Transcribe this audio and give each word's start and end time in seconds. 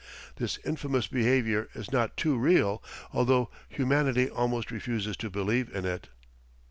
This 0.37 0.57
infamous 0.65 1.05
behaviour 1.05 1.69
is 1.75 1.85
but 1.85 2.17
too 2.17 2.35
real, 2.35 2.81
although 3.13 3.51
humanity 3.69 4.27
almost 4.31 4.71
refuses 4.71 5.15
to 5.17 5.29
believe 5.29 5.69
in 5.75 5.85
it. 5.85 6.09